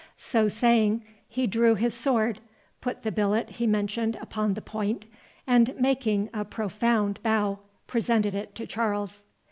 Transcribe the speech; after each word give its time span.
So 0.17 0.47
saying, 0.47 1.05
he 1.27 1.45
drew 1.45 1.75
his 1.75 1.93
sword, 1.93 2.39
put 2.81 3.03
the 3.03 3.11
billet 3.11 3.51
he 3.51 3.67
mentioned 3.67 4.15
upon 4.19 4.55
the 4.55 4.59
point, 4.63 5.05
and 5.45 5.75
making 5.79 6.31
a 6.33 6.43
profound 6.43 7.21
bow, 7.21 7.59
presented 7.85 8.33
it 8.33 8.55
to 8.55 8.65
Charles. 8.65 9.25